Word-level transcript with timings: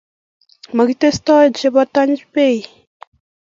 Makitestoi 0.75 1.47
chepotany 1.57 2.15
bei. 2.33 2.57